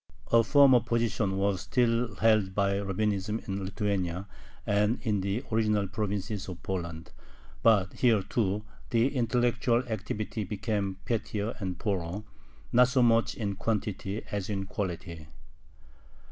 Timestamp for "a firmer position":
0.31-1.37